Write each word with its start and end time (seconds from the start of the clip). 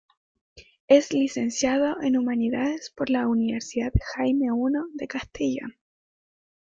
Es 0.87 1.13
licenciado 1.13 2.01
en 2.01 2.17
Humanidades 2.17 2.89
por 2.97 3.11
la 3.11 3.27
Universidad 3.27 3.93
Jaime 4.15 4.47
I 4.47 4.71
de 4.95 5.07
Castellón. 5.07 5.75